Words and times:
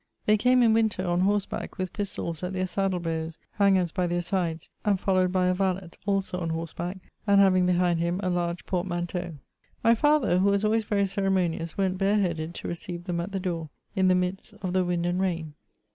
They 0.25 0.35
came 0.35 0.63
in 0.63 0.73
winter, 0.73 1.05
on 1.05 1.19
horse 1.19 1.45
back, 1.45 1.77
with 1.77 1.93
pistols 1.93 2.41
at 2.41 2.53
their 2.53 2.65
saddle 2.65 2.99
bows, 2.99 3.37
hangers 3.51 3.91
by 3.91 4.07
their 4.07 4.23
sides, 4.23 4.67
and 4.83 4.99
followed 4.99 5.31
by 5.31 5.45
a 5.45 5.53
valet, 5.53 5.91
also 6.07 6.39
on 6.39 6.49
horseback, 6.49 6.97
and 7.27 7.39
having 7.39 7.67
behind 7.67 7.99
him 7.99 8.19
a 8.23 8.31
large 8.31 8.65
portmanteau. 8.65 9.35
My 9.83 9.93
father, 9.93 10.39
who 10.39 10.49
was 10.49 10.65
always 10.65 10.85
very 10.85 11.05
ceremonious, 11.05 11.77
went 11.77 11.99
bare 11.99 12.17
headed 12.17 12.55
to 12.55 12.67
receive 12.67 13.03
them 13.03 13.19
at 13.21 13.31
the 13.31 13.39
door, 13.39 13.69
in 13.95 14.07
the 14.07 14.15
midst 14.15 14.53
of 14.63 14.73
the 14.73 14.83
wind 14.83 15.05
and 15.05 15.21
rain. 15.21 15.53